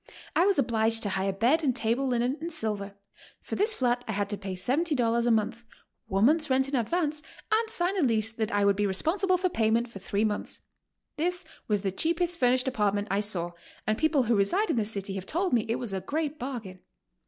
[0.35, 2.95] I was obliged to hire bed and table linen and silver.
[3.43, 5.63] For this flat I had to pay $70 a month,
[6.07, 7.21] one month's rent in advance,
[7.53, 10.61] and sign a lease that I would be re sponsible for payment for three months.
[11.17, 13.51] This was the cheap est furnished apartment I saw,
[13.85, 16.79] and people who reside in the city have told me it was a great bargain.